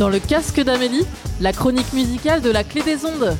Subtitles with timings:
[0.00, 1.04] Dans le casque d'Amélie,
[1.42, 3.36] la chronique musicale de la clé des ondes.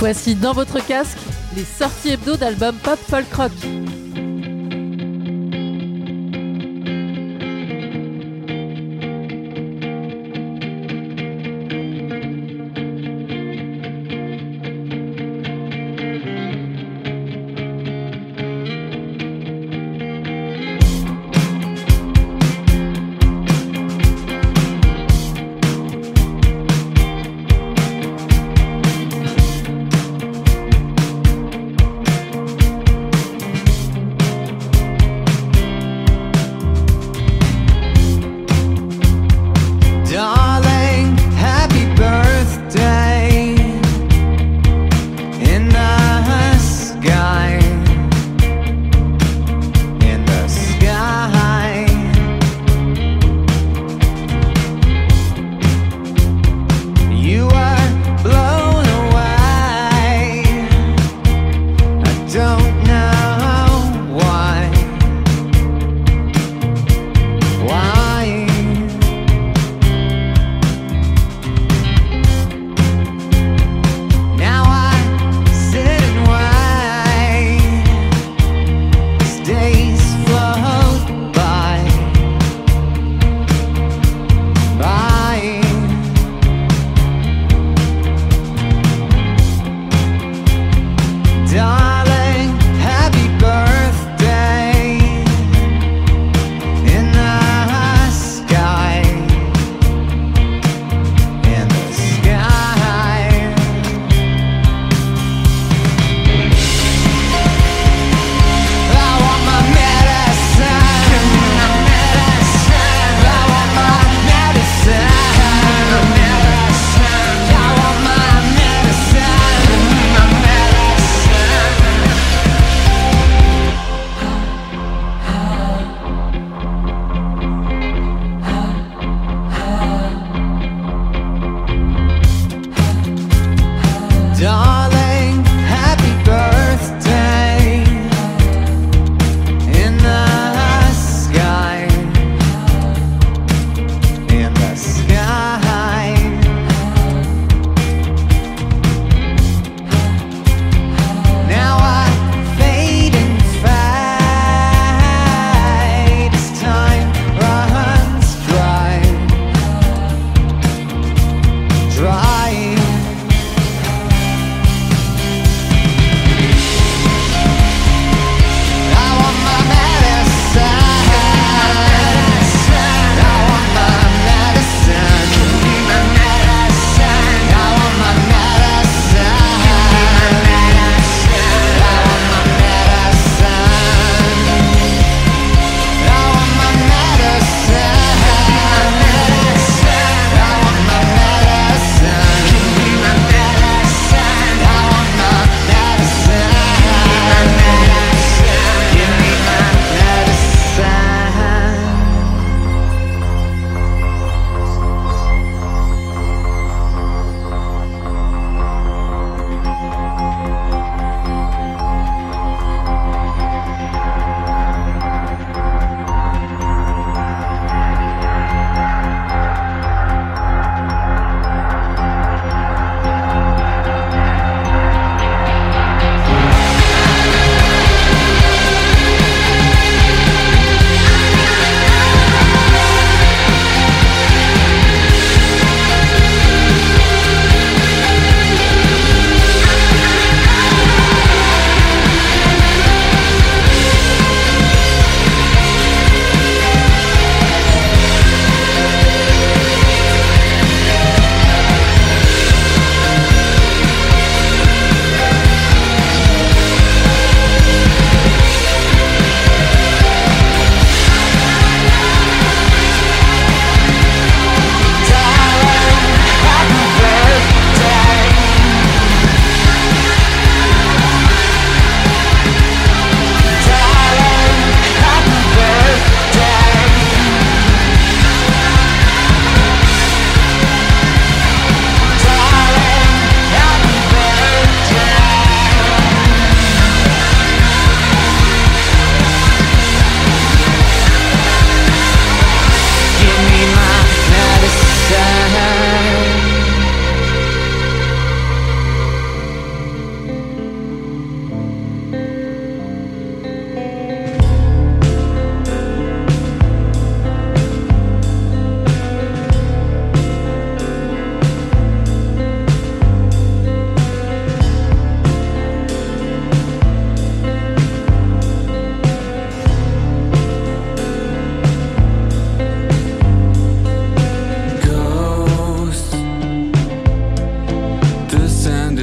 [0.00, 1.18] Voici dans votre casque
[1.54, 3.52] les sorties hebdo d'albums pop folk rock.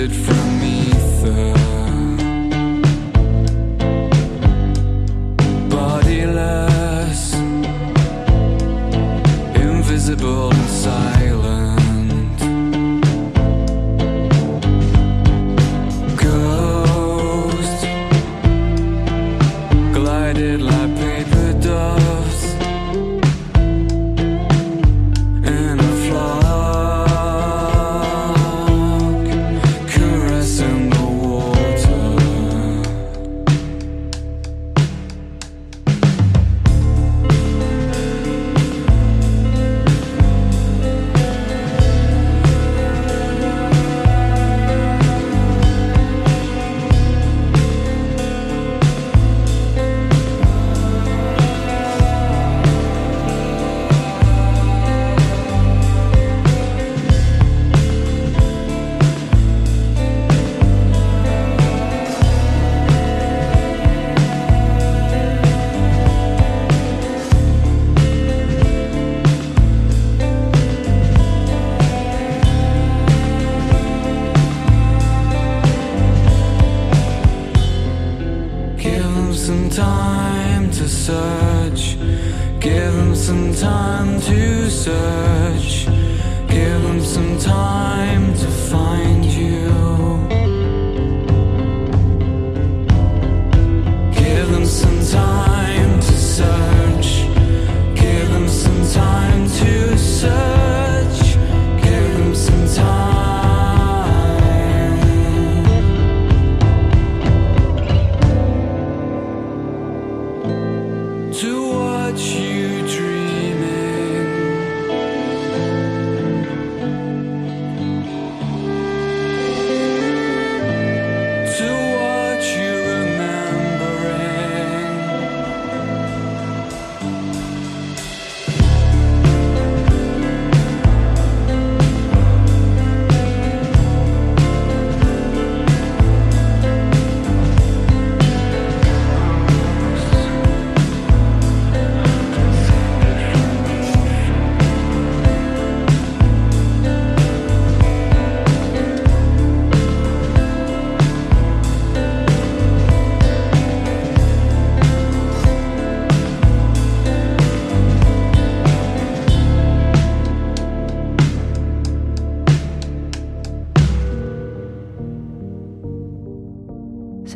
[0.02, 0.61] it from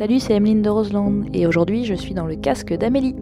[0.06, 3.16] Salut, c'est Emeline de Roseland et aujourd'hui je suis dans le casque d'Amélie.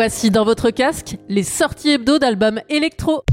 [0.00, 3.24] Voici dans votre casque les sorties hebdo d'albums électro.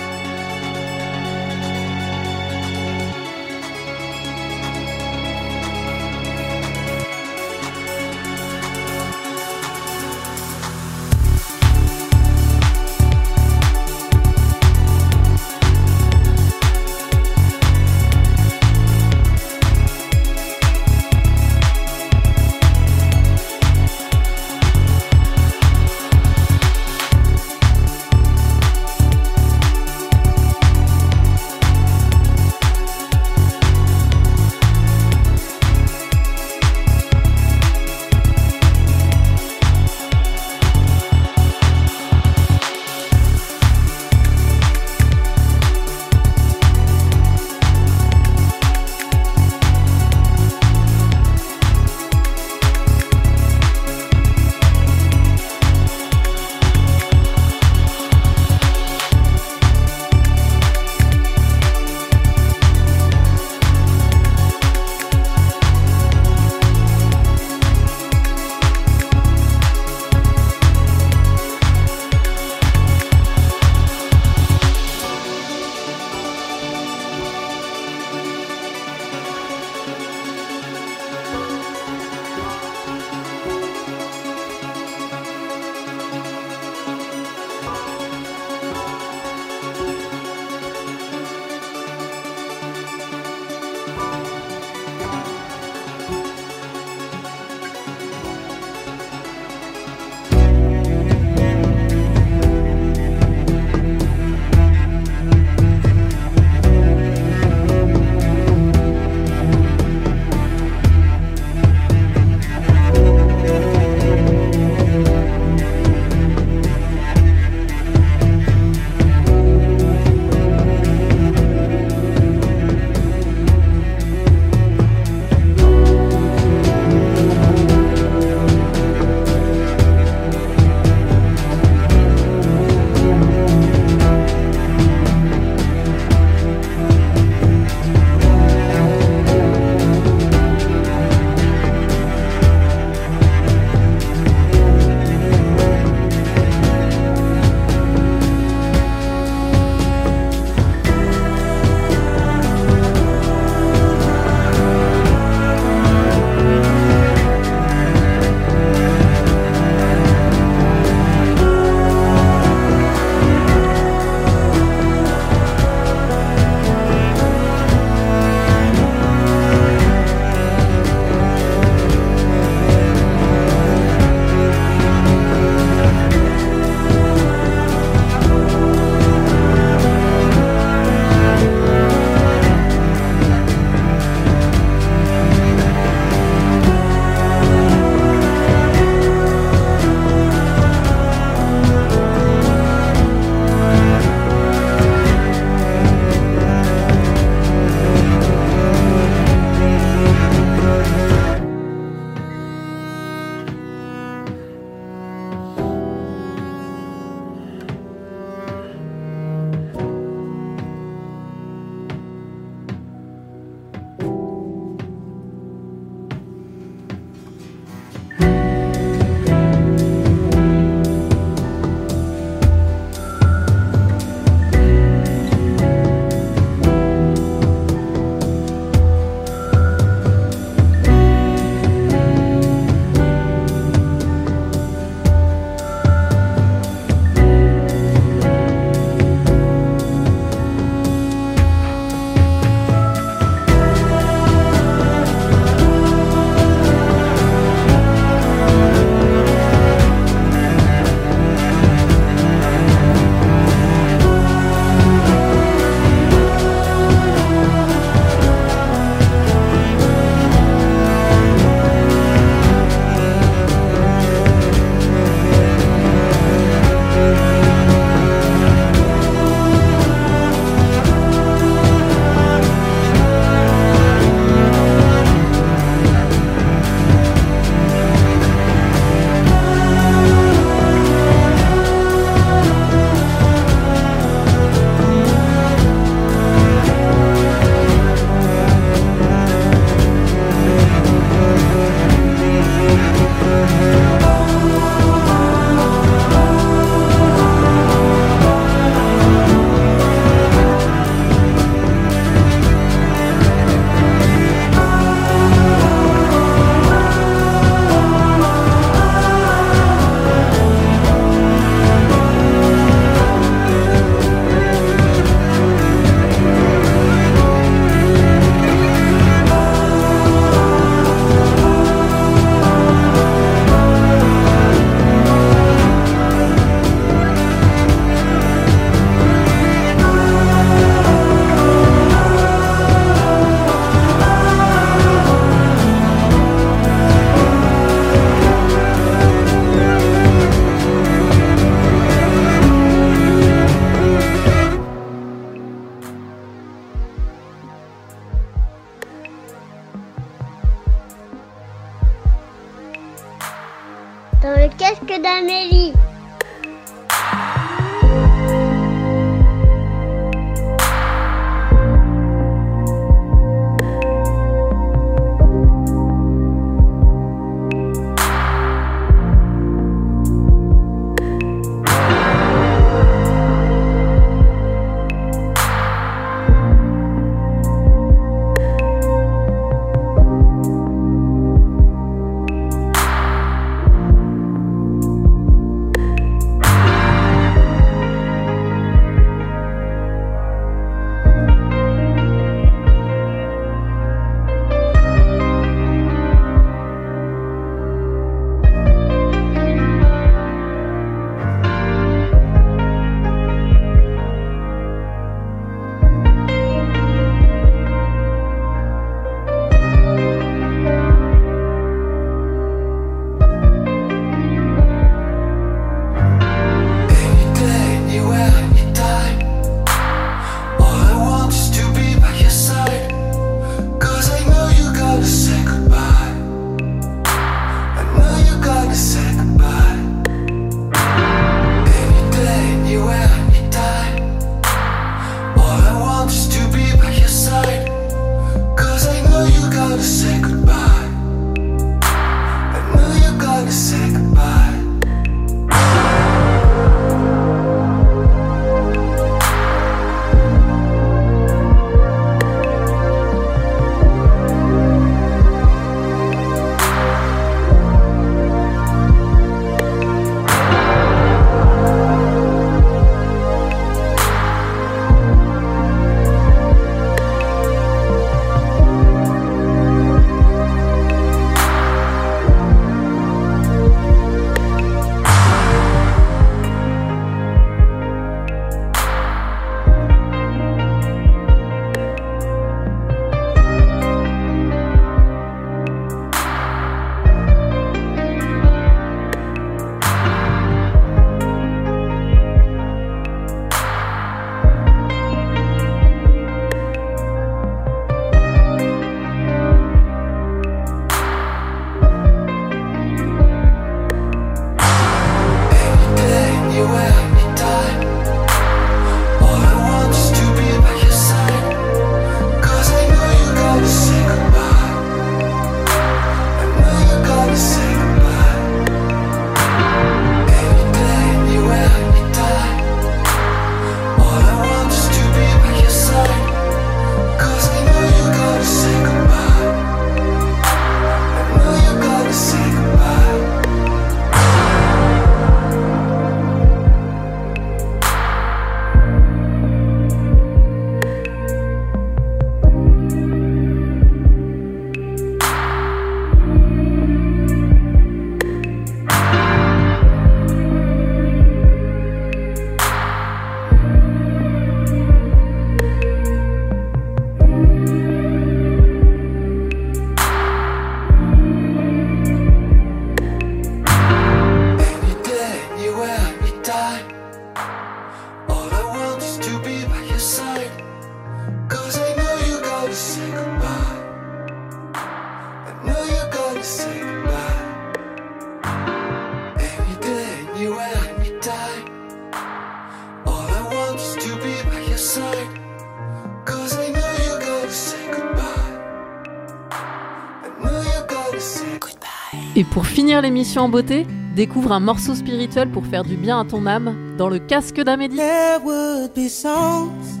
[593.02, 597.08] L'émission en beauté, découvre un morceau spirituel pour faire du bien à ton âme dans
[597.08, 597.96] le casque d'Amélie.
[597.96, 600.00] There would be songs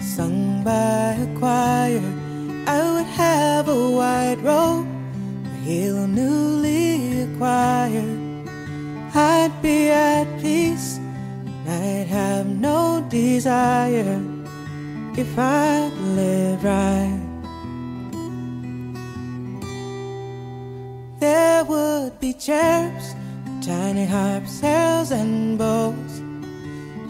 [0.00, 2.00] sung by a choir.
[2.66, 4.86] I would have a white robe,
[5.44, 8.18] a heel newly acquired.
[9.14, 10.98] I'd be at peace,
[11.68, 14.20] I'd have no desire
[15.16, 17.20] if I live right.
[21.20, 21.51] There
[22.02, 23.14] would be cherubs,
[23.64, 26.20] tiny harps, arrows, and bows.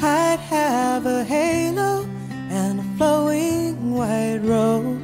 [0.02, 2.06] I'd have a halo
[2.50, 5.00] and a flowing white robe.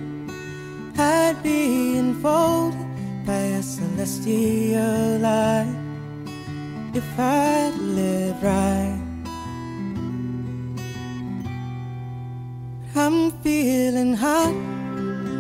[0.99, 2.87] I'd be enfolded
[3.25, 5.75] by a celestial light
[6.93, 9.01] if I'd live right.
[12.95, 14.55] I'm feeling hot,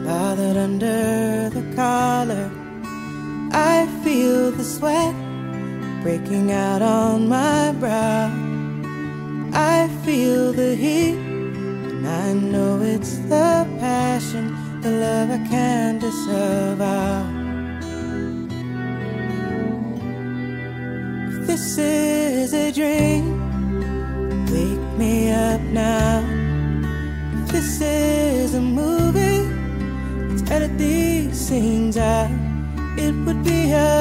[0.07, 2.58] bothered under the collar.
[4.09, 5.15] I feel the sweat
[6.03, 8.33] breaking out on my brow.
[9.53, 11.19] I feel the heat,
[11.91, 16.81] and I know it's the passion, the love I can't disavow.
[16.81, 17.35] Ah.
[21.29, 23.25] If this is a dream,
[24.47, 26.25] wake me up now.
[27.43, 29.45] If this is a movie,
[30.31, 32.48] let's edit these scenes out.
[33.07, 33.99] It would be a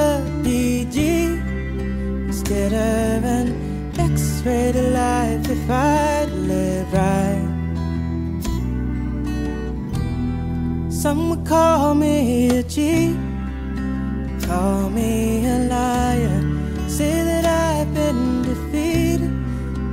[2.49, 7.43] instead of an X-rated life if I'd live right.
[10.89, 13.17] Some would call me a cheat,
[14.47, 16.41] call me a liar,
[16.87, 19.33] say that I've been defeated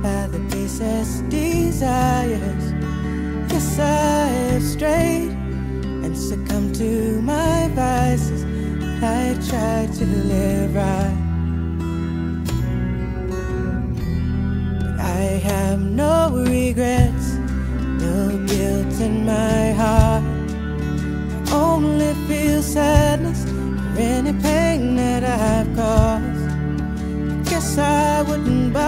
[0.01, 2.73] by the basest desires.
[3.51, 5.31] Yes, I have strayed
[6.05, 8.44] and succumbed to my vices.
[9.01, 11.17] I tried to live right.
[14.79, 17.33] But I have no regrets,
[18.03, 20.23] no guilt in my heart.
[21.49, 26.49] I only feel sadness for any pain that I've caused.
[27.31, 28.84] I guess I wouldn't bother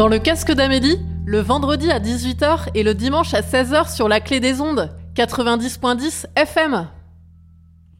[0.00, 4.20] Dans le casque d'Amélie, le vendredi à 18h et le dimanche à 16h sur la
[4.20, 6.86] clé des ondes, 90.10 FM.